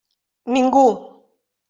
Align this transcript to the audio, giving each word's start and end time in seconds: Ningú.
Ningú. 0.53 0.87